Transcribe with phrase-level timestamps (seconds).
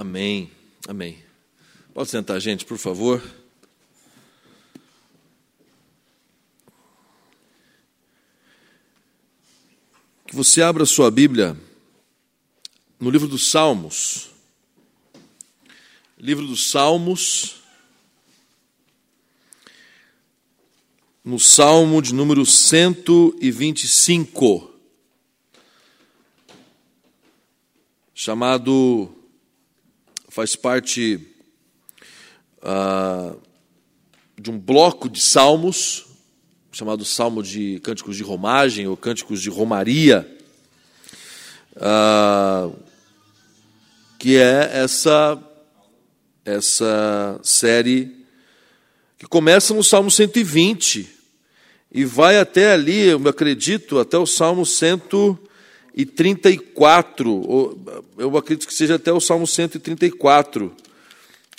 [0.00, 0.48] Amém.
[0.86, 1.18] Amém.
[1.92, 3.20] Pode sentar, gente, por favor.
[10.24, 11.60] Que você abra sua Bíblia
[13.00, 14.30] no livro dos Salmos.
[16.16, 17.56] Livro dos Salmos.
[21.24, 24.72] No Salmo de número 125.
[28.14, 29.17] Chamado
[30.38, 31.18] faz parte
[32.62, 33.34] ah,
[34.40, 36.06] de um bloco de salmos,
[36.70, 40.38] chamado Salmo de Cânticos de Romagem ou Cânticos de Romaria,
[41.74, 42.70] ah,
[44.16, 45.42] que é essa,
[46.44, 48.24] essa série
[49.18, 51.08] que começa no Salmo 120
[51.90, 55.47] e vai até ali, eu acredito, até o Salmo 120
[55.98, 57.76] e 34,
[58.16, 60.72] eu acredito que seja até o Salmo 134.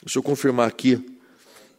[0.02, 1.20] Deixa eu confirmar aqui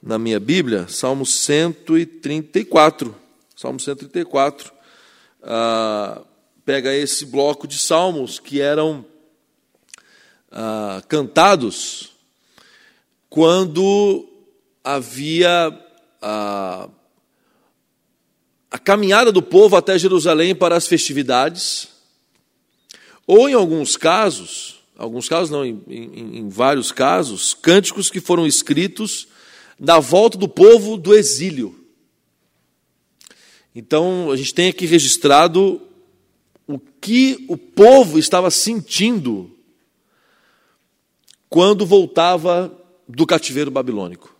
[0.02, 3.16] na minha Bíblia, Salmo 134.
[3.56, 4.70] Salmo 134.
[5.42, 6.20] Ah,
[6.62, 9.06] pega esse bloco de salmos que eram
[10.52, 12.12] ah, cantados
[13.30, 14.28] quando
[14.84, 15.82] havia
[16.20, 16.90] a,
[18.70, 21.89] a caminhada do povo até Jerusalém para as festividades
[23.32, 28.44] ou em alguns casos, alguns casos não, em, em, em vários casos, cânticos que foram
[28.44, 29.28] escritos
[29.78, 31.78] na volta do povo do exílio.
[33.72, 35.80] Então, a gente tem aqui registrado
[36.66, 39.56] o que o povo estava sentindo
[41.48, 42.76] quando voltava
[43.08, 44.34] do cativeiro babilônico.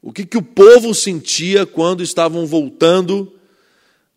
[0.00, 3.36] O que, que o povo sentia quando estavam voltando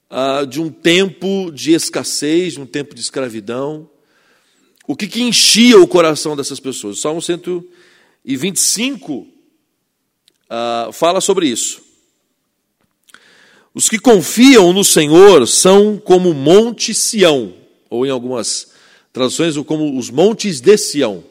[0.09, 3.89] ah, de um tempo de escassez, de um tempo de escravidão.
[4.88, 6.97] O que, que enchia o coração dessas pessoas?
[6.97, 9.27] O Salmo 125
[10.49, 11.81] ah, fala sobre isso.
[13.73, 17.53] Os que confiam no Senhor são como Monte Sião,
[17.89, 18.71] ou em algumas
[19.14, 21.23] traduções, como os montes de Sião.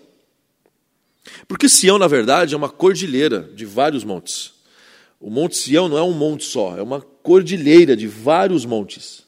[1.49, 4.53] Porque Sião, na verdade, é uma cordilheira de vários montes.
[5.21, 9.22] O Monte Sião não é um monte só, é uma cordilheira de vários montes.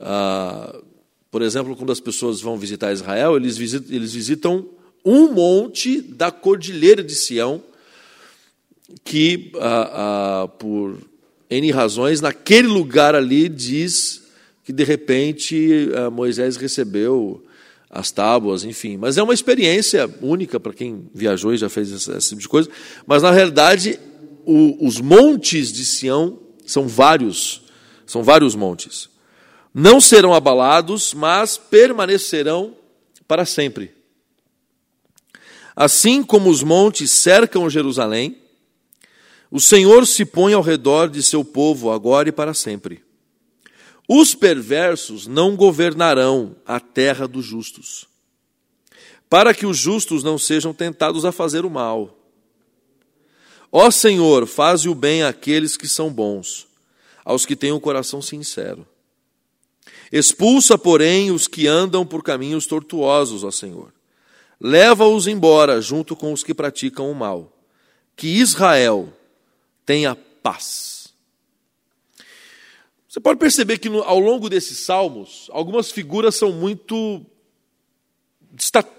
[0.00, 0.76] Ah,
[1.30, 4.68] por exemplo, quando as pessoas vão visitar Israel, eles visitam, eles visitam
[5.04, 7.62] um monte da cordilheira de Sião,
[9.04, 10.98] que ah, ah, por
[11.48, 14.24] N razões, naquele lugar ali diz
[14.64, 17.44] que de repente Moisés recebeu
[17.88, 18.96] as tábuas, enfim.
[18.96, 22.68] Mas é uma experiência única para quem viajou e já fez esse, tipo de coisa.
[23.06, 24.00] Mas na realidade
[24.44, 27.62] os montes de Sião são vários,
[28.06, 29.08] são vários montes.
[29.72, 32.76] Não serão abalados, mas permanecerão
[33.26, 33.92] para sempre.
[35.74, 38.38] Assim como os montes cercam Jerusalém,
[39.50, 43.02] o Senhor se põe ao redor de seu povo agora e para sempre.
[44.08, 48.06] Os perversos não governarão a terra dos justos,
[49.30, 52.23] para que os justos não sejam tentados a fazer o mal.
[53.76, 56.68] Ó Senhor, faze o bem àqueles que são bons,
[57.24, 58.86] aos que têm o um coração sincero.
[60.12, 63.92] Expulsa, porém, os que andam por caminhos tortuosos, ó Senhor.
[64.60, 67.52] Leva-os embora junto com os que praticam o mal.
[68.14, 69.12] Que Israel
[69.84, 71.08] tenha paz.
[73.08, 77.26] Você pode perceber que ao longo desses salmos, algumas figuras são muito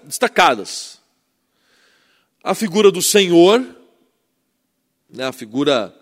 [0.04, 1.00] destacadas.
[2.44, 3.75] A figura do Senhor,
[5.08, 5.94] né, a figura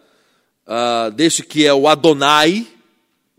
[0.67, 2.67] uh, deste que é o Adonai.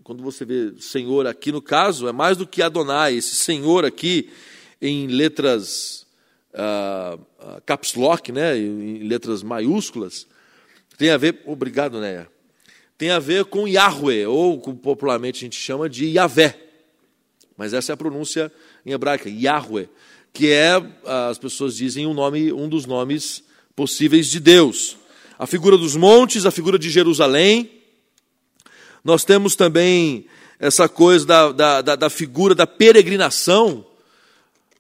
[0.04, 3.16] Quando você vê Senhor aqui no caso, é mais do que Adonai.
[3.16, 4.30] Esse Senhor aqui
[4.82, 6.06] em letras
[6.54, 10.28] uh, uh, caps lock, né, em letras maiúsculas,
[10.98, 12.30] tem a ver, obrigado, Néia,
[12.98, 16.58] tem a ver com Yahweh, ou como popularmente a gente chama de Yahvé.
[17.58, 18.52] Mas essa é a pronúncia
[18.86, 19.90] em hebraica, Yahweh,
[20.32, 20.74] que é,
[21.30, 23.44] as pessoas dizem, um, nome, um dos nomes
[23.76, 24.98] possíveis de Deus
[25.38, 27.72] a figura dos montes, a figura de Jerusalém.
[29.04, 30.26] Nós temos também
[30.60, 33.86] essa coisa da, da, da, da figura da peregrinação,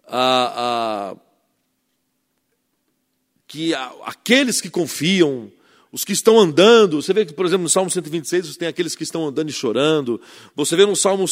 [0.07, 1.15] a, a,
[3.47, 5.51] que a, aqueles que confiam,
[5.91, 8.95] os que estão andando, você vê que, por exemplo, no Salmo 126 você tem aqueles
[8.95, 10.19] que estão andando e chorando,
[10.55, 11.27] você vê no Salmo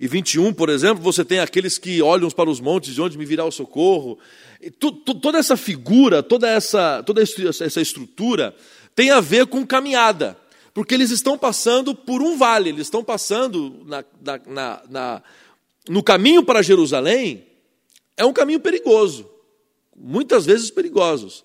[0.00, 3.44] 121, por exemplo, você tem aqueles que olham para os montes de onde me virá
[3.44, 4.18] o socorro
[5.22, 8.54] toda essa figura, toda essa, toda essa estrutura
[8.94, 10.36] tem a ver com caminhada,
[10.74, 14.04] porque eles estão passando por um vale, eles estão passando na,
[14.46, 15.22] na, na,
[15.88, 17.46] no caminho para Jerusalém
[18.16, 19.30] é um caminho perigoso,
[19.96, 21.44] muitas vezes perigosos.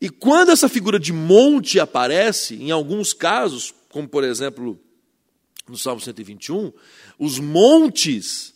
[0.00, 4.80] E quando essa figura de monte aparece, em alguns casos, como por exemplo
[5.70, 6.72] no Salmo 121,
[7.18, 8.54] os montes,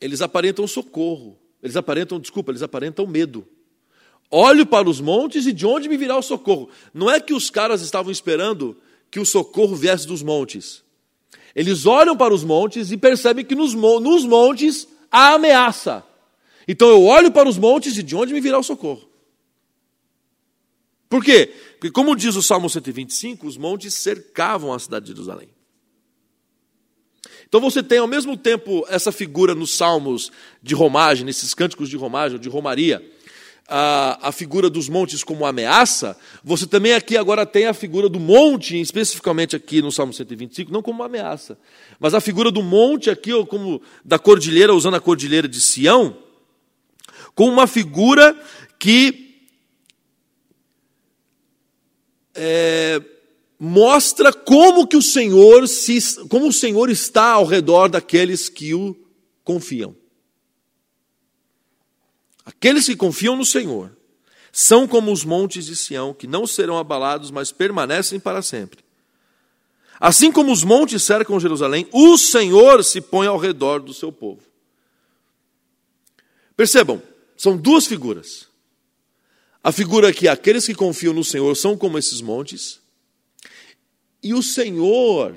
[0.00, 3.46] eles aparentam socorro, eles aparentam, desculpa, eles aparentam medo.
[4.30, 6.68] Olho para os montes e de onde me virá o socorro?
[6.92, 8.76] Não é que os caras estavam esperando
[9.10, 10.82] que o socorro viesse dos montes.
[11.54, 16.04] Eles olham para os montes e percebem que nos, nos montes há ameaça.
[16.66, 19.06] Então eu olho para os montes e de onde me virá o socorro?
[21.08, 21.52] Por quê?
[21.72, 25.50] Porque, como diz o Salmo 125, os montes cercavam a cidade de Jerusalém.
[27.52, 30.32] Então você tem ao mesmo tempo essa figura nos salmos
[30.62, 33.06] de romagem, nesses cânticos de romagem, de romaria,
[33.68, 38.18] a, a figura dos montes como ameaça, você também aqui agora tem a figura do
[38.18, 41.58] monte, especificamente aqui no Salmo 125, não como uma ameaça,
[42.00, 46.16] mas a figura do monte aqui, ou como da cordilheira, usando a cordilheira de Sião,
[47.34, 48.34] como uma figura
[48.78, 49.44] que
[52.34, 52.98] é,
[53.64, 58.96] mostra como que o Senhor se, como o Senhor está ao redor daqueles que o
[59.44, 59.94] confiam.
[62.44, 63.96] Aqueles que confiam no Senhor
[64.50, 68.84] são como os montes de Sião, que não serão abalados, mas permanecem para sempre.
[70.00, 74.42] Assim como os montes cercam Jerusalém, o Senhor se põe ao redor do seu povo.
[76.56, 77.00] Percebam,
[77.36, 78.48] são duas figuras.
[79.62, 82.81] A figura que aqueles que confiam no Senhor são como esses montes,
[84.22, 85.36] e o Senhor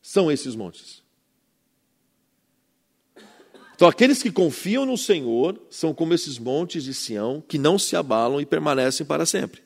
[0.00, 1.02] são esses montes.
[3.74, 7.96] Então, aqueles que confiam no Senhor são como esses montes de Sião que não se
[7.96, 9.62] abalam e permanecem para sempre.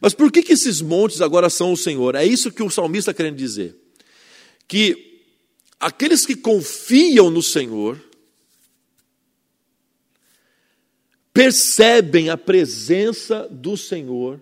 [0.00, 2.16] Mas por que, que esses montes agora são o Senhor?
[2.16, 3.76] É isso que o salmista está querendo dizer.
[4.66, 5.22] Que
[5.78, 8.02] aqueles que confiam no Senhor
[11.34, 14.40] percebem a presença do Senhor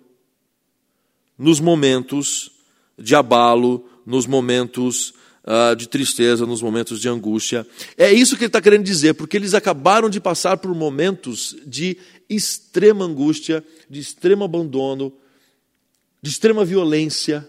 [1.38, 2.52] nos momentos
[2.98, 7.66] de abalo, nos momentos uh, de tristeza, nos momentos de angústia.
[7.96, 11.96] É isso que ele está querendo dizer, porque eles acabaram de passar por momentos de
[12.28, 15.14] extrema angústia, de extremo abandono,
[16.20, 17.48] de extrema violência.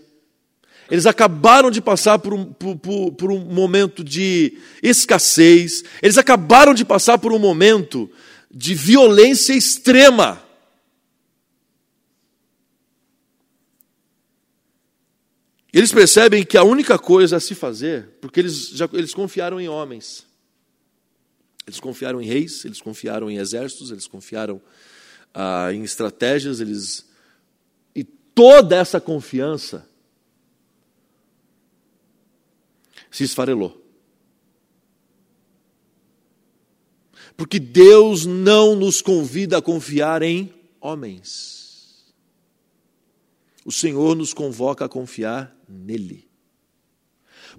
[0.89, 6.74] Eles acabaram de passar por um, por, por, por um momento de escassez, eles acabaram
[6.74, 8.10] de passar por um momento
[8.53, 10.41] de violência extrema.
[15.73, 19.67] Eles percebem que a única coisa a se fazer, porque eles, já, eles confiaram em
[19.67, 20.23] homens,
[21.65, 24.61] eles confiaram em reis, eles confiaram em exércitos, eles confiaram
[25.33, 27.09] ah, em estratégias, eles
[27.95, 29.89] e toda essa confiança
[33.09, 33.82] se esfarelou.
[37.35, 42.13] Porque Deus não nos convida a confiar em homens.
[43.65, 46.27] O Senhor nos convoca a confiar nele.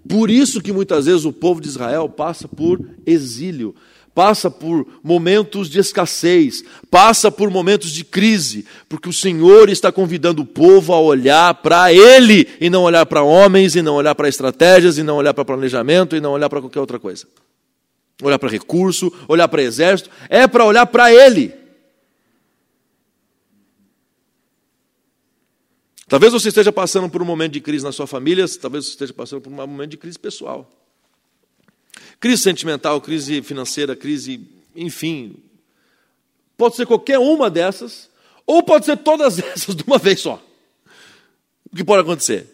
[0.08, 3.74] Por isso que muitas vezes o povo de Israel passa por exílio,
[4.14, 10.42] passa por momentos de escassez, passa por momentos de crise, porque o Senhor está convidando
[10.42, 14.28] o povo a olhar para Ele e não olhar para homens, e não olhar para
[14.28, 17.26] estratégias, e não olhar para planejamento, e não olhar para qualquer outra coisa
[18.22, 21.54] olhar para recurso, olhar para exército, é para olhar para Ele.
[26.06, 29.12] Talvez você esteja passando por um momento de crise na sua família, talvez você esteja
[29.12, 30.70] passando por um momento de crise pessoal.
[32.20, 35.36] Crise sentimental, crise financeira, crise, enfim.
[36.56, 38.08] Pode ser qualquer uma dessas,
[38.46, 40.42] ou pode ser todas essas de uma vez só.
[41.72, 42.53] O que pode acontecer?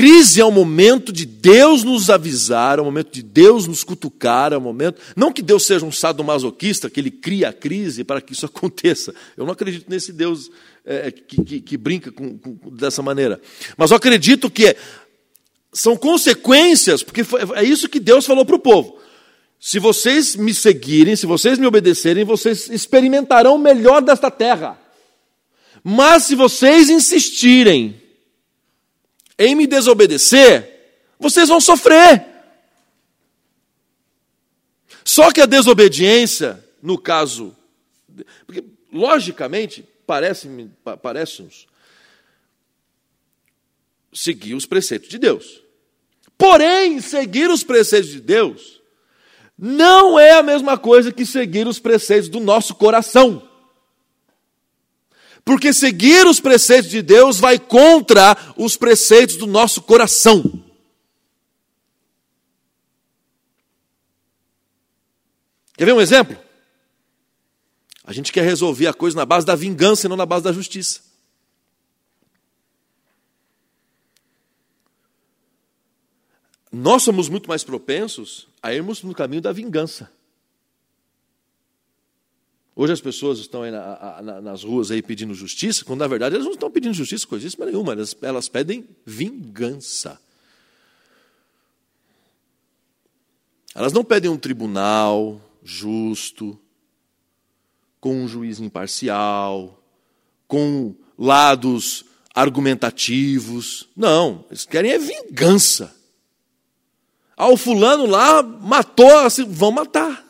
[0.00, 4.50] Crise é o momento de Deus nos avisar, é o momento de Deus nos cutucar,
[4.50, 4.98] é o momento.
[5.14, 9.14] Não que Deus seja um sadomasoquista, que ele cria a crise para que isso aconteça.
[9.36, 10.50] Eu não acredito nesse Deus
[10.86, 13.42] é, que, que, que, brinca com, com, dessa maneira.
[13.76, 14.74] Mas eu acredito que
[15.70, 17.20] são consequências, porque
[17.54, 18.98] é isso que Deus falou para o povo.
[19.60, 24.80] Se vocês me seguirem, se vocês me obedecerem, vocês experimentarão o melhor desta terra.
[25.84, 28.00] Mas se vocês insistirem,
[29.40, 32.26] em me desobedecer, vocês vão sofrer.
[35.02, 37.56] Só que a desobediência, no caso,
[38.46, 40.70] porque logicamente parece-nos
[41.00, 41.48] parece
[44.12, 45.62] seguir os preceitos de Deus.
[46.36, 48.82] Porém, seguir os preceitos de Deus
[49.56, 53.49] não é a mesma coisa que seguir os preceitos do nosso coração.
[55.44, 60.64] Porque seguir os preceitos de Deus vai contra os preceitos do nosso coração.
[65.76, 66.36] Quer ver um exemplo?
[68.04, 70.52] A gente quer resolver a coisa na base da vingança e não na base da
[70.52, 71.00] justiça.
[76.70, 80.10] Nós somos muito mais propensos a irmos no caminho da vingança.
[82.74, 86.34] Hoje as pessoas estão aí na, na, nas ruas aí pedindo justiça, quando na verdade
[86.34, 90.20] elas não estão pedindo justiça, coisíssima nenhuma, elas, elas pedem vingança.
[93.74, 96.58] Elas não pedem um tribunal justo,
[98.00, 99.82] com um juiz imparcial,
[100.48, 103.88] com lados argumentativos.
[103.94, 105.94] Não, eles querem é vingança.
[107.36, 110.29] Ah, o fulano lá matou, assim, vão matar.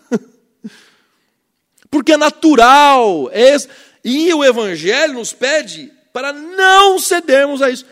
[1.90, 3.28] Porque é natural.
[3.32, 3.56] É
[4.04, 7.84] e o Evangelho nos pede para não cedermos a isso.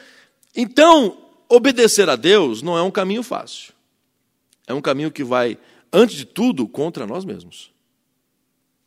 [0.57, 3.73] Então, obedecer a Deus não é um caminho fácil.
[4.67, 5.59] É um caminho que vai,
[5.93, 7.71] antes de tudo, contra nós mesmos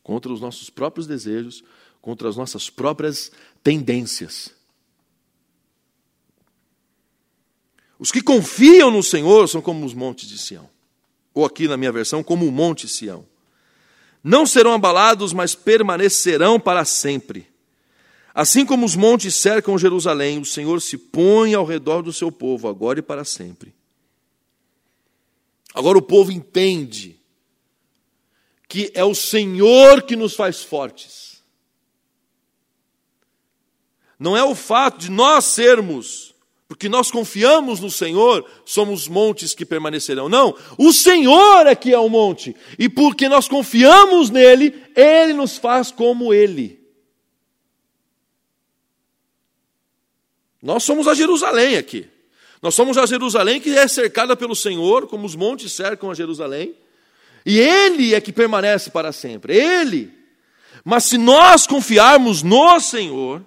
[0.02, 1.62] contra os nossos próprios desejos,
[2.00, 3.30] contra as nossas próprias
[3.62, 4.52] tendências.
[7.98, 10.68] Os que confiam no Senhor são como os montes de Sião.
[11.32, 13.24] Ou aqui na minha versão, como o monte Sião.
[14.22, 17.48] Não serão abalados, mas permanecerão para sempre.
[18.34, 22.68] Assim como os montes cercam Jerusalém, o Senhor se põe ao redor do seu povo,
[22.68, 23.74] agora e para sempre.
[25.74, 27.18] Agora o povo entende
[28.68, 31.42] que é o Senhor que nos faz fortes.
[34.18, 36.31] Não é o fato de nós sermos
[36.72, 40.26] porque nós confiamos no Senhor, somos montes que permanecerão.
[40.26, 45.58] Não, o Senhor é que é o monte, e porque nós confiamos nele, ele nos
[45.58, 46.80] faz como ele.
[50.62, 52.08] Nós somos a Jerusalém aqui.
[52.62, 56.74] Nós somos a Jerusalém que é cercada pelo Senhor, como os montes cercam a Jerusalém.
[57.44, 59.54] E Ele é que permanece para sempre.
[59.54, 60.10] Ele.
[60.82, 63.44] Mas se nós confiarmos no Senhor,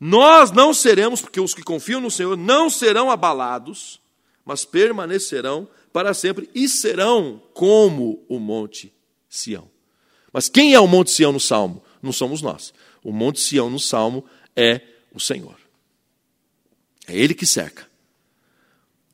[0.00, 4.00] nós não seremos, porque os que confiam no Senhor não serão abalados,
[4.42, 8.94] mas permanecerão para sempre e serão como o Monte
[9.28, 9.68] Sião.
[10.32, 11.82] Mas quem é o Monte Sião no Salmo?
[12.00, 12.72] Não somos nós.
[13.04, 14.24] O Monte Sião no Salmo
[14.56, 14.80] é
[15.12, 15.56] o Senhor.
[17.06, 17.86] É Ele que cerca.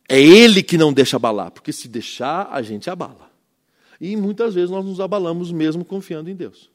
[0.08, 3.28] É Ele que não deixa abalar, porque se deixar, a gente abala.
[4.00, 6.70] E muitas vezes nós nos abalamos mesmo confiando em Deus.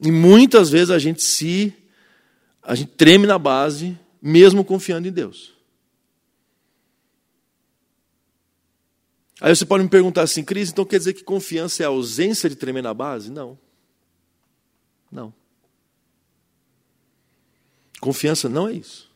[0.00, 1.72] E muitas vezes a gente se
[2.62, 5.52] a gente treme na base, mesmo confiando em Deus.
[9.40, 12.48] Aí você pode me perguntar assim, Cris, então quer dizer que confiança é a ausência
[12.48, 13.30] de tremer na base?
[13.30, 13.58] Não.
[15.12, 15.34] Não.
[18.00, 19.12] Confiança não é isso.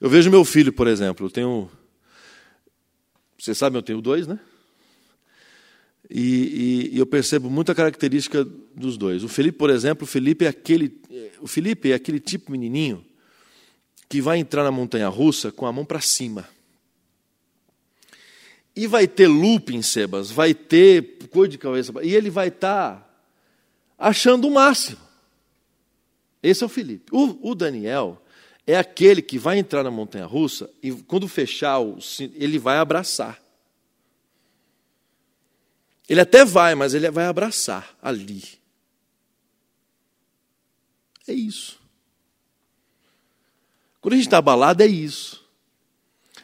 [0.00, 1.70] Eu vejo meu filho, por exemplo, eu tenho.
[3.38, 4.38] Você sabe, eu tenho dois, né?
[6.10, 9.22] E, e, e, eu percebo muita característica dos dois.
[9.22, 11.00] O Felipe, por exemplo, o Felipe é aquele,
[11.40, 13.04] o Felipe é aquele tipo menininho
[14.08, 16.48] que vai entrar na montanha russa com a mão para cima.
[18.74, 23.10] E vai ter looping, Sebas, vai ter coisa de cabeça, e ele vai estar tá
[23.96, 24.98] achando o máximo.
[26.42, 27.04] Esse é o Felipe.
[27.12, 28.20] O, o Daniel
[28.66, 31.78] é aquele que vai entrar na montanha russa e quando fechar,
[32.34, 33.40] ele vai abraçar.
[36.10, 38.42] Ele até vai, mas ele vai abraçar ali.
[41.28, 41.78] É isso.
[44.00, 45.48] Quando a gente está abalado, é isso.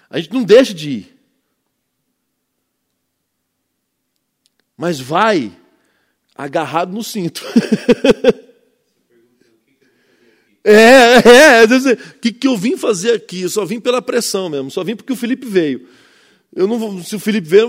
[0.08, 1.18] A gente não deixa de ir.
[4.76, 5.50] Mas vai
[6.32, 7.42] agarrado no cinto.
[10.62, 13.40] é, é, o que, que eu vim fazer aqui?
[13.40, 15.88] Eu só vim pela pressão mesmo, só vim porque o Felipe veio.
[16.54, 17.68] Eu não se o Felipe veio,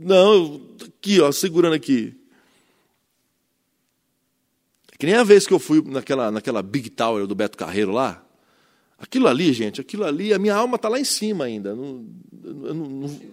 [0.00, 0.68] não,
[0.98, 2.14] aqui, ó, segurando aqui.
[4.98, 8.24] Que nem a vez que eu fui naquela, naquela Big Tower do Beto Carreiro lá.
[8.98, 11.72] Aquilo ali, gente, aquilo ali, a minha alma está lá em cima ainda.
[11.72, 12.74] Não, não,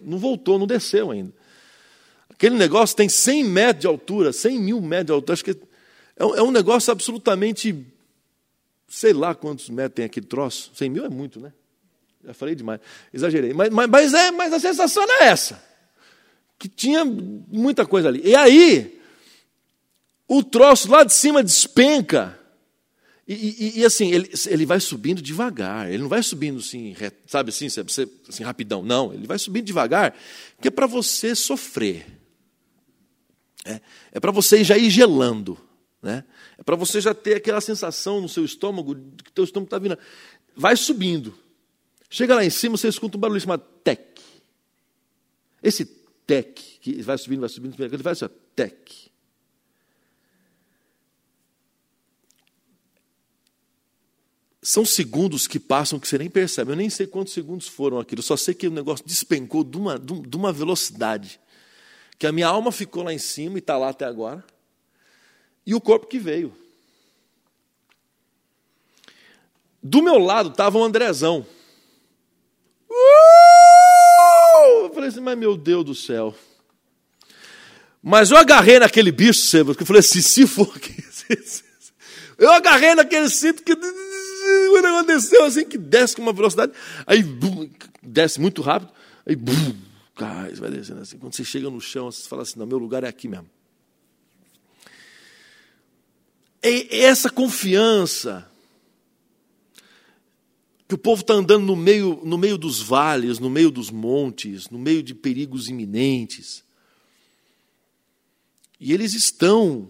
[0.03, 1.33] não, voltou, não desceu ainda.
[2.29, 5.33] Aquele negócio tem 100 metros de altura, 100 mil metros de altura.
[5.33, 5.57] Acho que é
[6.17, 7.83] é um negócio absolutamente.
[8.87, 10.71] Sei lá quantos metros tem aquele troço.
[10.75, 11.51] 100 mil é muito, né?
[12.23, 12.79] Já falei demais,
[13.11, 13.53] exagerei.
[13.53, 15.74] Mas, mas, mas, é, mas a sensação é essa
[16.57, 18.21] que tinha muita coisa ali.
[18.23, 18.99] E aí,
[20.27, 22.39] o troço lá de cima despenca.
[23.27, 26.95] E, e, e, assim, ele, ele vai subindo devagar, ele não vai subindo assim,
[27.25, 30.15] sabe assim, assim, rapidão, não, ele vai subindo devagar,
[30.61, 32.05] que é para você sofrer.
[33.65, 33.81] É,
[34.11, 35.57] é para você já ir gelando.
[36.03, 36.23] Né?
[36.55, 39.97] É para você já ter aquela sensação no seu estômago que teu estômago está vindo.
[40.55, 41.33] Vai subindo.
[42.07, 44.21] Chega lá em cima, você escuta um barulho chamado tec.
[45.63, 45.83] Esse
[46.25, 49.11] tec, que vai subindo, vai subindo, ele vai assim, tec.
[54.61, 56.71] São segundos que passam que você nem percebe.
[56.71, 58.23] Eu nem sei quantos segundos foram aquilo.
[58.23, 61.39] Só sei que o negócio despencou de uma, de uma velocidade.
[62.17, 64.43] Que a minha alma ficou lá em cima e está lá até agora
[65.65, 66.55] e o corpo que veio.
[69.81, 71.45] Do meu lado estava o Andrezão.
[72.89, 72.95] Uh!
[74.83, 76.35] Eu falei assim, mas meu Deus do céu.
[78.01, 80.71] Mas eu agarrei naquele bicho, Seba, que eu falei assim, se for.
[82.37, 86.73] Eu agarrei naquele cinto que o negócio assim, que desce com uma velocidade,
[87.07, 87.69] aí bum,
[88.03, 88.91] desce muito rápido,
[89.25, 89.53] aí bum,
[90.13, 91.17] cai, vai descendo assim.
[91.17, 93.49] Quando você chega no chão, você fala assim, não, meu lugar é aqui mesmo.
[96.61, 98.45] É essa confiança
[100.87, 104.69] que o povo está andando no meio, no meio dos vales, no meio dos montes,
[104.69, 106.63] no meio de perigos iminentes.
[108.79, 109.89] E eles estão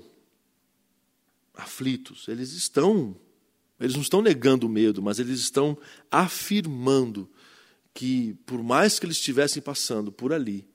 [1.53, 3.15] aflitos, eles estão,
[3.79, 5.77] eles não estão negando o medo, mas eles estão
[6.09, 7.29] afirmando
[7.93, 10.65] que, por mais que eles estivessem passando por ali,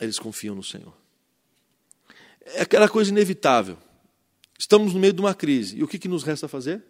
[0.00, 0.94] eles confiam no Senhor.
[2.44, 3.78] É aquela coisa inevitável.
[4.58, 5.76] Estamos no meio de uma crise.
[5.76, 6.82] E o que, que nos resta fazer?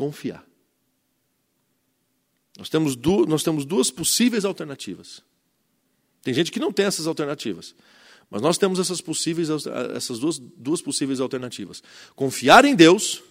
[0.00, 0.42] Confiar.
[2.56, 5.22] Nós temos, du nós temos duas possíveis alternativas.
[6.22, 7.74] Tem gente que não tem essas alternativas.
[8.30, 9.50] Mas nós temos essas, possíveis,
[9.94, 11.82] essas duas, duas possíveis alternativas:
[12.16, 13.22] confiar em Deus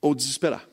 [0.00, 0.68] ou desesperar.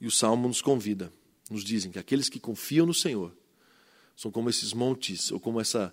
[0.00, 1.12] E o Salmo nos convida,
[1.50, 3.36] nos dizem que aqueles que confiam no Senhor
[4.14, 5.92] são como esses montes, ou como essa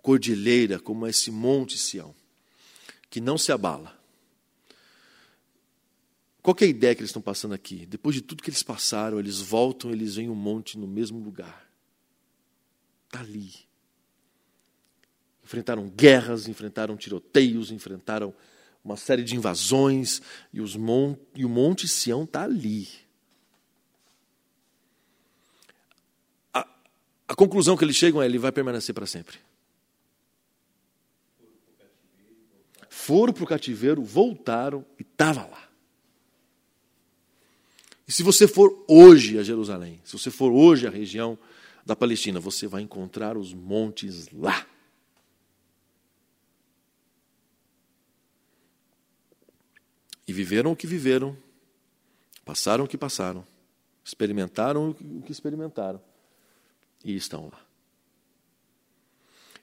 [0.00, 2.14] cordilheira, como esse monte Sião,
[3.10, 3.98] que não se abala.
[6.42, 7.84] Qual é a ideia que eles estão passando aqui?
[7.86, 11.68] Depois de tudo que eles passaram, eles voltam, eles veem um monte no mesmo lugar.
[13.06, 13.52] Está ali.
[15.44, 18.34] Enfrentaram guerras, enfrentaram tiroteios, enfrentaram
[18.84, 22.88] uma série de invasões, e, os mon e o Monte Sião está ali.
[27.28, 29.38] A conclusão que eles chegam é: ele vai permanecer para sempre.
[33.08, 35.66] Foram para o cativeiro, voltaram e estava lá.
[38.06, 41.38] E se você for hoje a Jerusalém, se você for hoje à região
[41.86, 44.66] da Palestina, você vai encontrar os montes lá.
[50.26, 51.34] E viveram o que viveram,
[52.44, 53.42] passaram o que passaram,
[54.04, 55.98] experimentaram o que experimentaram
[57.02, 57.60] e estão lá.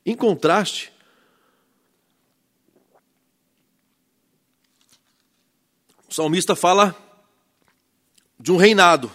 [0.03, 0.94] Em contraste,
[6.15, 6.95] o salmista fala
[8.39, 9.11] de um reinado,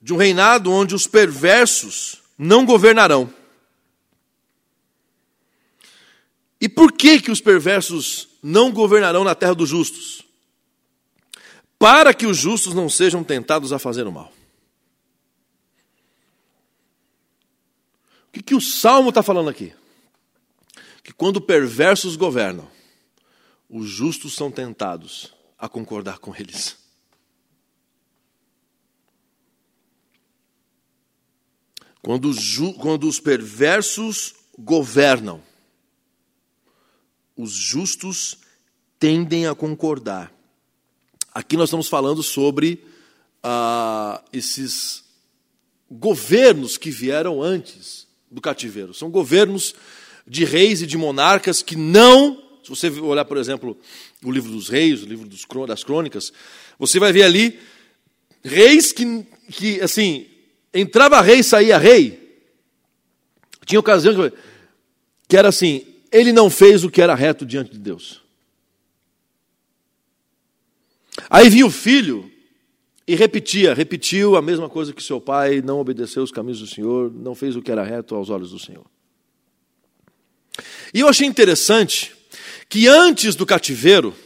[0.00, 3.30] de um reinado onde os perversos não governarão.
[6.58, 10.22] E por que que os perversos não governarão na terra dos justos?
[11.78, 14.32] Para que os justos não sejam tentados a fazer o mal.
[18.28, 19.74] O que, que o Salmo está falando aqui?
[21.04, 22.66] Que quando perversos governam,
[23.72, 26.76] os justos são tentados a concordar com eles.
[32.02, 35.42] Quando os, quando os perversos governam,
[37.34, 38.36] os justos
[38.98, 40.30] tendem a concordar.
[41.32, 42.84] Aqui nós estamos falando sobre
[43.42, 45.02] ah, esses
[45.90, 48.92] governos que vieram antes do cativeiro.
[48.92, 49.74] São governos
[50.26, 53.76] de reis e de monarcas que não, se você olhar, por exemplo,
[54.22, 56.32] o livro dos reis, o livro dos, das crônicas,
[56.78, 57.58] você vai ver ali
[58.42, 60.26] reis que, que assim,
[60.72, 62.20] entrava rei saía rei.
[63.66, 64.14] Tinha ocasião
[65.28, 68.22] que era assim, ele não fez o que era reto diante de Deus.
[71.28, 72.30] Aí vinha o filho
[73.06, 77.12] e repetia, repetiu a mesma coisa que seu pai, não obedeceu os caminhos do Senhor,
[77.12, 78.86] não fez o que era reto aos olhos do Senhor.
[80.92, 82.14] E eu achei interessante
[82.72, 84.16] que antes do cativeiro,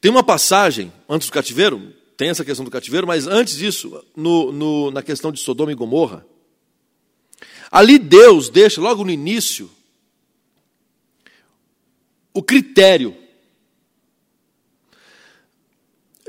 [0.00, 4.52] tem uma passagem, antes do cativeiro, tem essa questão do cativeiro, mas antes disso, no,
[4.52, 6.24] no, na questão de Sodoma e Gomorra,
[7.72, 9.68] ali Deus deixa, logo no início,
[12.32, 13.16] o critério.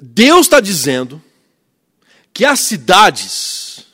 [0.01, 1.21] Deus está dizendo
[2.33, 3.85] que as cidades,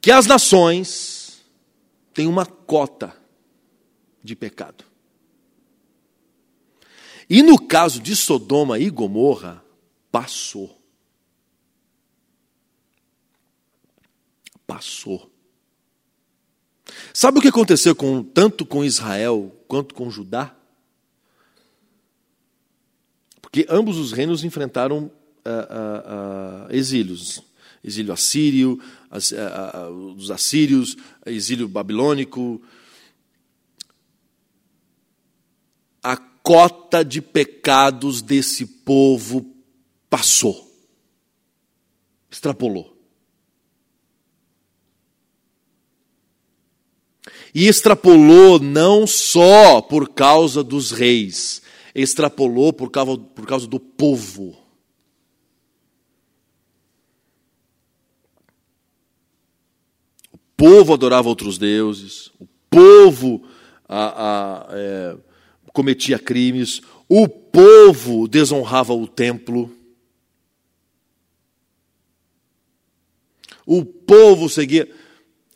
[0.00, 1.42] que as nações
[2.14, 3.25] têm uma cota
[4.26, 4.84] de pecado.
[7.28, 9.64] E no caso de Sodoma e Gomorra,
[10.12, 10.80] passou.
[14.66, 15.30] Passou.
[17.12, 20.54] Sabe o que aconteceu com, tanto com Israel quanto com Judá?
[23.40, 27.42] Porque ambos os reinos enfrentaram uh, uh, uh, exílios.
[27.82, 28.80] Exílio assírio,
[30.16, 32.60] os assírios, exílio babilônico.
[36.02, 39.52] A cota de pecados desse povo
[40.08, 40.72] passou,
[42.30, 42.96] extrapolou.
[47.52, 54.56] E extrapolou não só por causa dos reis, extrapolou por causa, por causa do povo.
[60.30, 63.48] O povo adorava outros deuses, o povo
[63.88, 65.25] a, a, é,
[65.76, 69.70] cometia crimes, o povo desonrava o templo.
[73.66, 74.88] O povo seguia.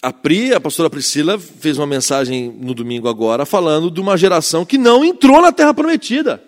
[0.02, 4.64] A Pri, a pastora Priscila, fez uma mensagem no domingo agora falando de uma geração
[4.64, 6.42] que não entrou na terra prometida.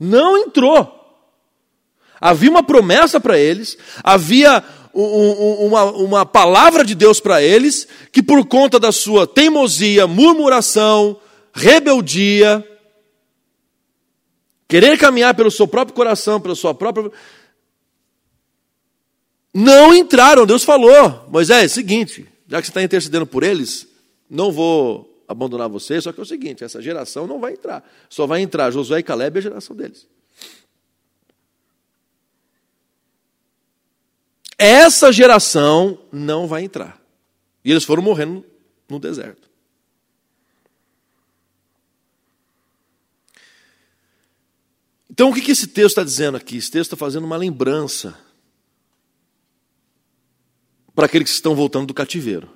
[0.00, 0.98] Não entrou.
[2.18, 4.62] Havia uma promessa para eles, havia
[4.94, 10.06] um, um, uma, uma palavra de Deus para eles, que por conta da sua teimosia,
[10.06, 11.18] murmuração,
[11.52, 12.66] rebeldia,
[14.66, 17.10] querer caminhar pelo seu próprio coração, pela sua própria
[19.52, 20.46] não entraram.
[20.46, 23.86] Deus falou: Moisés, seguinte, já que você está intercedendo por eles,
[24.28, 27.86] não vou abandonar você, só que é o seguinte: essa geração não vai entrar.
[28.08, 30.06] Só vai entrar Josué e Caleb e a geração deles.
[34.56, 37.00] Essa geração não vai entrar.
[37.64, 38.44] E eles foram morrendo
[38.88, 39.50] no deserto.
[45.12, 46.56] Então, o que esse texto está dizendo aqui?
[46.56, 48.18] Esse texto está fazendo uma lembrança
[50.94, 52.48] para aqueles que estão voltando do cativeiro.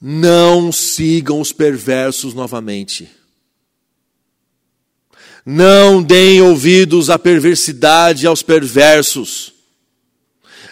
[0.00, 3.10] Não sigam os perversos novamente.
[5.44, 9.54] Não deem ouvidos à perversidade aos perversos.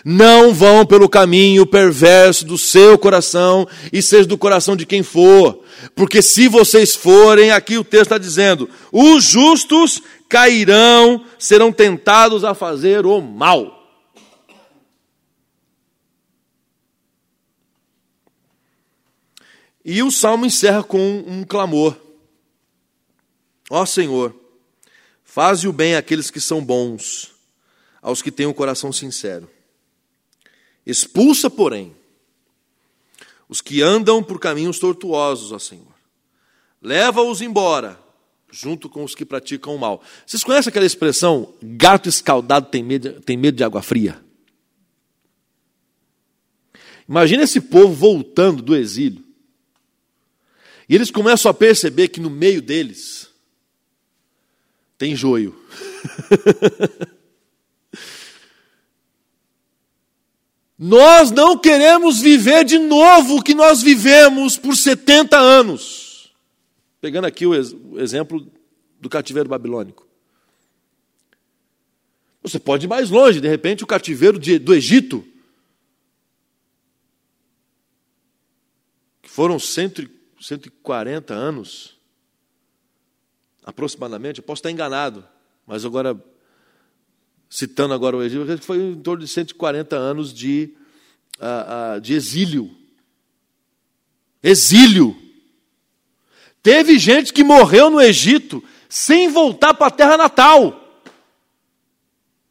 [0.04, 5.61] Não vão pelo caminho perverso do seu coração e seja do coração de quem for.
[5.94, 12.54] Porque se vocês forem, aqui o texto está dizendo: os justos cairão, serão tentados a
[12.54, 13.80] fazer o mal.
[19.84, 21.96] E o salmo encerra com um clamor:
[23.68, 24.34] Ó Senhor,
[25.24, 27.32] faze o bem àqueles que são bons,
[28.00, 29.50] aos que têm o um coração sincero.
[30.86, 31.94] Expulsa, porém,
[33.52, 35.92] os que andam por caminhos tortuosos, ó Senhor.
[36.80, 38.00] Leva-os embora,
[38.50, 40.02] junto com os que praticam o mal.
[40.26, 44.18] Vocês conhecem aquela expressão, gato escaldado tem medo, tem medo de água fria?
[47.06, 49.22] Imagina esse povo voltando do exílio.
[50.88, 53.28] E eles começam a perceber que no meio deles
[54.96, 55.54] tem joio.
[60.84, 66.34] nós não queremos viver de novo o que nós vivemos por 70 anos.
[67.00, 67.54] Pegando aqui o
[68.00, 68.50] exemplo
[68.98, 70.04] do cativeiro babilônico.
[72.42, 75.24] Você pode ir mais longe, de repente, o cativeiro de, do Egito,
[79.22, 81.96] que foram cento 140 anos,
[83.62, 85.24] aproximadamente, eu posso estar enganado,
[85.64, 86.20] mas agora,
[87.52, 90.70] citando agora o Egito, foi em torno de 140 anos de,
[91.38, 92.74] uh, uh, de exílio.
[94.42, 95.14] Exílio.
[96.62, 101.02] Teve gente que morreu no Egito sem voltar para a terra natal.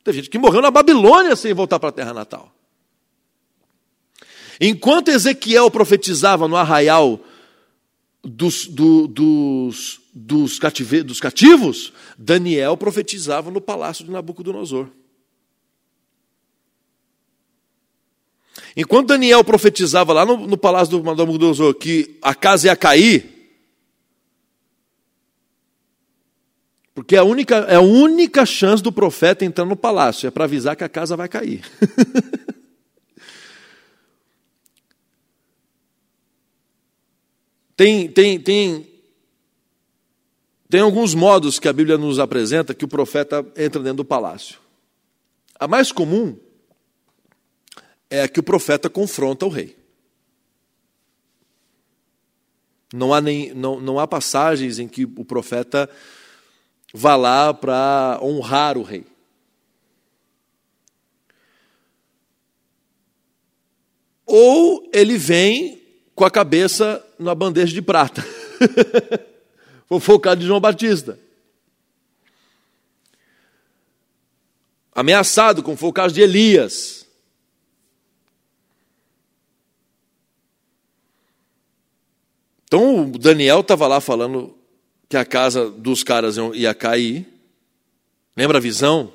[0.04, 2.54] Teve gente que morreu na Babilônia sem voltar para a terra natal.
[4.60, 7.20] Enquanto Ezequiel profetizava no arraial
[8.24, 14.90] dos, do, dos, dos, cative, dos cativos, Daniel profetizava no palácio de Nabucodonosor.
[18.76, 23.42] Enquanto Daniel profetizava lá no, no palácio do Nabucodonosor que a casa ia cair,
[26.94, 30.44] porque é a única, é a única chance do profeta entrar no palácio, é para
[30.44, 31.62] avisar que a casa vai cair.
[37.82, 38.91] Tem, tem, tem,
[40.72, 44.58] Tem alguns modos que a Bíblia nos apresenta que o profeta entra dentro do palácio.
[45.60, 46.40] A mais comum
[48.10, 49.76] é a que o profeta confronta o rei.
[52.94, 55.90] Não há, nem, não, não há passagens em que o profeta
[56.94, 59.06] vá lá para honrar o rei.
[64.26, 65.82] Ou ele vem
[66.16, 68.26] com a cabeça na bandeja de prata.
[70.00, 71.20] focado de João Batista.
[74.94, 77.06] Ameaçado, o caso de Elias.
[82.66, 84.56] Então Daniel estava lá falando
[85.10, 87.28] que a casa dos caras ia cair.
[88.36, 89.12] Lembra a visão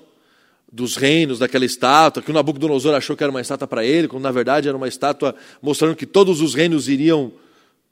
[0.71, 4.25] dos reinos, daquela estátua, que o Nabucodonosor achou que era uma estátua para ele, quando
[4.25, 7.33] na verdade era uma estátua mostrando que todos os reinos iriam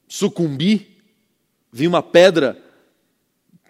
[0.07, 0.87] sucumbir.
[1.71, 2.61] Vinha uma pedra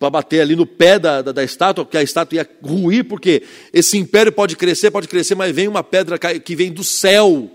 [0.06, 3.42] para bater ali no pé da, da, da, estátua, porque a estátua ia ruir, porque
[3.74, 7.50] esse império pode crescer, pode crescer, mas vem uma pedra que vem do céu,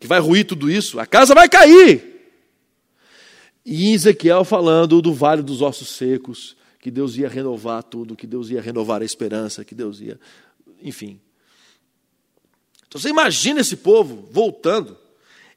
[0.00, 2.04] que vai ruir tudo isso, a casa vai cair.
[3.64, 8.50] E Ezequiel falando do vale dos ossos secos, que Deus ia renovar tudo, que Deus
[8.50, 10.18] ia renovar a esperança, que Deus ia.
[10.82, 11.20] Enfim.
[12.88, 14.98] Então você imagina esse povo voltando,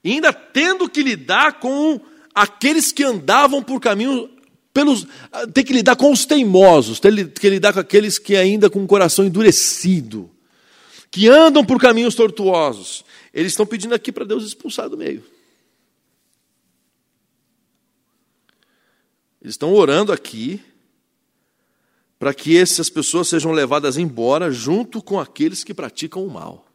[0.06, 2.00] ainda tendo que lidar com
[2.36, 4.30] aqueles que andavam por caminho
[4.74, 5.06] pelos,
[5.54, 8.88] tem que lidar com os teimosos, tem que lidar com aqueles que ainda com o
[8.88, 10.30] coração endurecido,
[11.10, 13.04] que andam por caminhos tortuosos.
[13.34, 15.24] Eles estão pedindo aqui para Deus expulsar do meio.
[19.42, 20.62] Eles estão orando aqui
[22.20, 26.68] para que essas pessoas sejam levadas embora junto com aqueles que praticam o mal.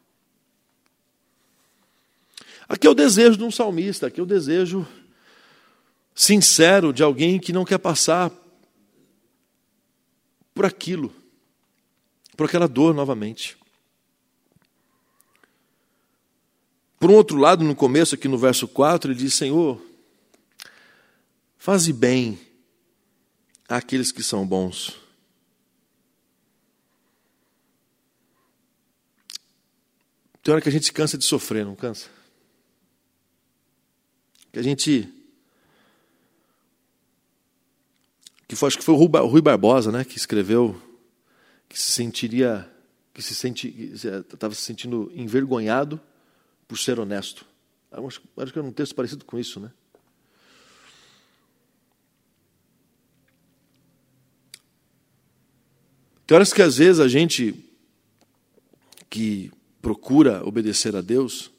[2.67, 4.85] Aqui é o desejo de um salmista, aqui é o desejo
[6.17, 8.31] sincero de alguém que não quer passar
[10.51, 11.13] por aquilo,
[12.35, 13.55] por aquela dor novamente.
[16.99, 19.79] Por um outro lado, no começo, aqui no verso 4, ele diz: Senhor,
[21.55, 22.39] faze bem
[23.69, 24.99] àqueles que são bons.
[30.41, 32.09] Tem hora que a gente cansa de sofrer, não cansa?
[34.51, 35.13] Que a gente
[38.47, 40.79] que foi, acho que foi o Rui Barbosa, né, que escreveu
[41.67, 42.69] que se sentiria,
[43.13, 45.99] que se sente, estava se sentindo envergonhado
[46.67, 47.45] por ser honesto.
[47.91, 49.71] Acho, acho que era um texto parecido com isso, né?
[56.25, 57.55] Tem horas que às vezes a gente
[59.09, 61.49] que procura obedecer a Deus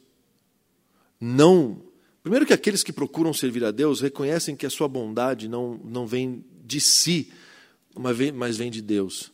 [1.19, 1.89] não
[2.21, 6.05] Primeiro que aqueles que procuram servir a Deus reconhecem que a sua bondade não, não
[6.05, 7.33] vem de si,
[7.97, 9.31] mas vem de Deus.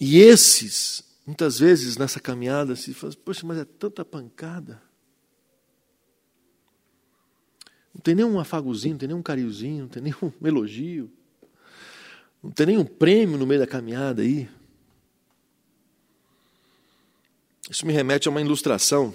[0.00, 4.80] E esses, muitas vezes nessa caminhada, se faz, poxa, mas é tanta pancada.
[7.92, 11.10] Não tem nenhum afagozinho, não tem nenhum cariozinho, não tem nenhum elogio.
[12.40, 14.48] Não tem nenhum prêmio no meio da caminhada aí.
[17.68, 19.14] Isso me remete a uma ilustração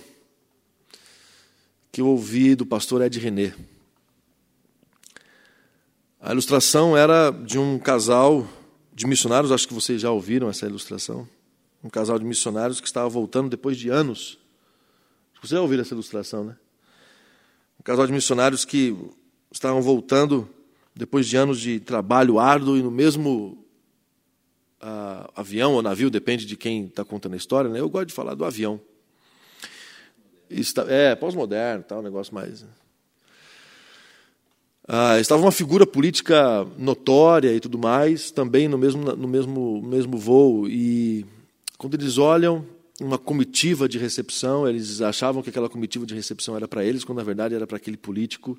[1.91, 3.53] que eu ouvi do pastor Ed René.
[6.27, 8.45] A ilustração era de um casal
[8.93, 11.25] de missionários, acho que vocês já ouviram essa ilustração.
[11.81, 14.37] Um casal de missionários que estava voltando depois de anos.
[15.35, 16.57] Vocês já ouviram essa ilustração, né?
[17.79, 18.93] Um casal de missionários que
[19.49, 20.49] estavam voltando
[20.93, 23.65] depois de anos de trabalho árduo e no mesmo
[24.81, 27.79] uh, avião ou navio, depende de quem está contando a história, né?
[27.79, 28.81] Eu gosto de falar do avião.
[30.49, 32.65] Está, é, pós-moderno, tal, um negócio mais.
[34.89, 40.17] Ah, estava uma figura política notória e tudo mais, também no mesmo, no mesmo, mesmo
[40.17, 40.65] voo.
[40.69, 41.25] E
[41.77, 42.65] quando eles olham
[43.01, 47.17] uma comitiva de recepção, eles achavam que aquela comitiva de recepção era para eles, quando
[47.17, 48.57] na verdade era para aquele político.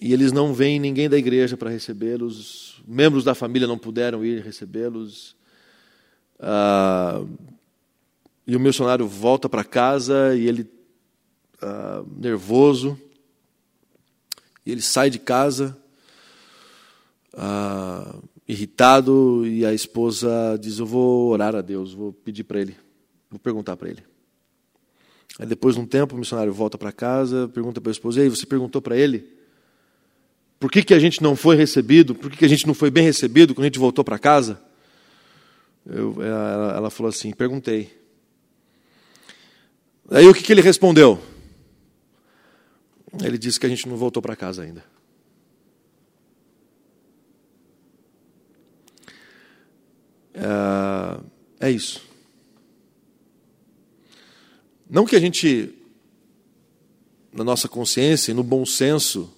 [0.00, 4.42] E eles não veem ninguém da igreja para recebê-los, membros da família não puderam ir
[4.42, 5.36] recebê-los.
[6.40, 7.22] Ah,
[8.46, 10.66] e o missionário volta para casa e ele,
[11.60, 12.98] ah, nervoso,
[14.64, 15.76] e ele sai de casa,
[17.34, 18.16] ah,
[18.48, 22.76] irritado, e a esposa diz: Eu vou orar a Deus, vou pedir para ele,
[23.30, 24.02] vou perguntar para ele.
[25.38, 28.28] Aí depois de um tempo, o missionário volta para casa, pergunta para a esposa: Ei,
[28.28, 29.28] você perguntou para ele?
[30.60, 32.14] Por que, que a gente não foi recebido?
[32.14, 34.62] Por que, que a gente não foi bem recebido quando a gente voltou para casa?
[35.84, 37.90] Eu, ela, ela, falou assim: Perguntei.
[40.10, 41.20] Aí o que, que ele respondeu?
[43.22, 44.84] Ele disse que a gente não voltou para casa ainda.
[50.34, 52.02] É, é isso.
[54.88, 55.74] Não que a gente,
[57.32, 59.32] na nossa consciência e no bom senso,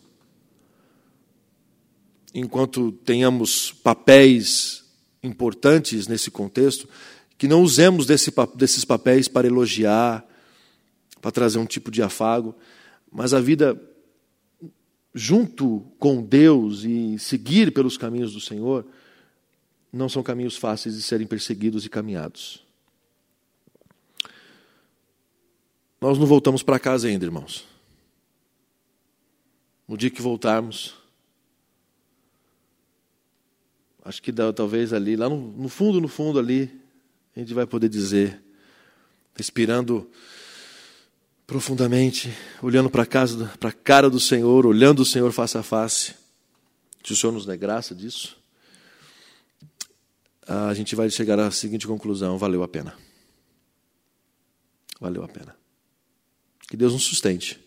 [2.34, 4.84] enquanto tenhamos papéis
[5.22, 6.88] importantes nesse contexto,
[7.38, 10.26] que não usemos desse, desses papéis para elogiar,
[11.20, 12.54] para trazer um tipo de afago
[13.10, 13.80] mas a vida
[15.14, 18.86] junto com Deus e seguir pelos caminhos do Senhor
[19.90, 22.62] não são caminhos fáceis de serem perseguidos e caminhados.
[25.98, 27.64] Nós não voltamos para casa ainda, irmãos.
[29.88, 30.94] No dia que voltarmos,
[34.04, 36.70] acho que talvez ali, lá no, no fundo, no fundo ali,
[37.34, 38.42] a gente vai poder dizer,
[39.34, 40.10] respirando
[41.46, 46.14] profundamente, olhando para casa, para a cara do Senhor, olhando o Senhor face a face.
[47.04, 48.36] Se o Senhor nos der graça disso,
[50.46, 52.96] a gente vai chegar à seguinte conclusão: valeu a pena.
[55.00, 55.56] Valeu a pena.
[56.68, 57.60] Que Deus nos sustente.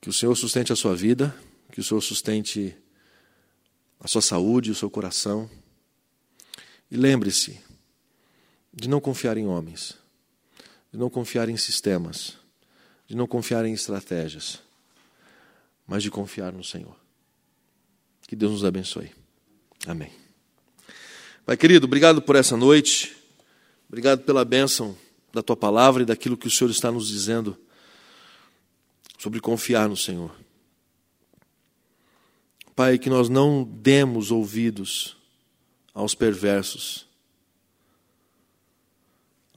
[0.00, 1.34] Que o Senhor sustente a sua vida,
[1.72, 2.76] que o Senhor sustente
[3.98, 5.50] a sua saúde, o seu coração.
[6.90, 7.60] E lembre-se
[8.72, 9.97] de não confiar em homens,
[10.92, 12.36] de não confiar em sistemas,
[13.06, 14.60] de não confiar em estratégias,
[15.86, 16.96] mas de confiar no Senhor.
[18.26, 19.10] Que Deus nos abençoe.
[19.86, 20.12] Amém.
[21.46, 23.16] Pai querido, obrigado por essa noite,
[23.88, 24.96] obrigado pela bênção
[25.32, 27.58] da tua palavra e daquilo que o Senhor está nos dizendo
[29.18, 30.34] sobre confiar no Senhor.
[32.76, 35.16] Pai, que nós não demos ouvidos
[35.92, 37.07] aos perversos,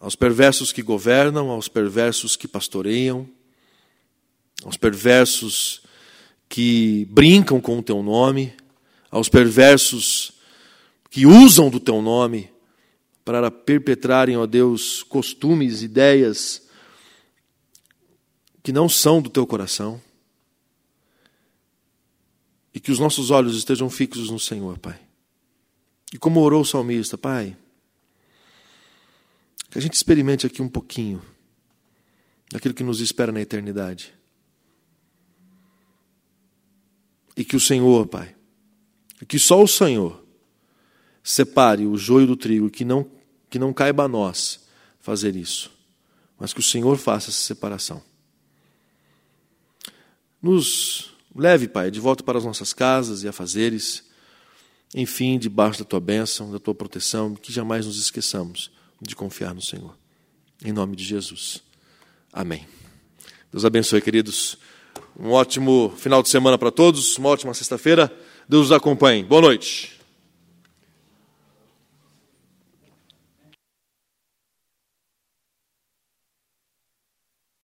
[0.02, 3.30] aos perversos que governam, aos perversos que pastoreiam,
[4.66, 5.84] aos perversos
[6.50, 8.52] que brincam com o teu nome,
[9.12, 10.34] aos perversos
[11.12, 12.50] que usam do teu nome
[13.24, 16.68] para perpetrarem, ó Deus, costumes, ideias
[18.64, 20.02] que não são do teu coração
[22.74, 25.00] e que os nossos olhos estejam fixos no Senhor, Pai.
[26.12, 27.56] E como orou o salmista, Pai,
[29.72, 31.22] que a gente experimente aqui um pouquinho
[32.52, 34.14] daquilo que nos espera na eternidade.
[37.38, 38.36] E que o Senhor, Pai,
[39.26, 40.22] que só o Senhor
[41.24, 43.10] separe o joio do trigo, que não,
[43.50, 44.68] que não caiba a nós
[45.00, 45.72] fazer isso,
[46.38, 48.04] mas que o Senhor faça essa separação.
[50.42, 54.04] Nos Leve, Pai, de volta para as nossas casas e afazeres,
[54.94, 58.70] enfim, debaixo da tua bênção, da tua proteção, que jamais nos esqueçamos
[59.02, 59.98] de confiar no Senhor.
[60.64, 61.64] Em nome de Jesus.
[62.32, 62.68] Amém.
[63.52, 64.58] Deus abençoe, queridos.
[65.20, 68.12] Um ótimo final de semana para todos, uma ótima sexta-feira.
[68.48, 69.24] Deus os acompanhe.
[69.24, 70.01] Boa noite.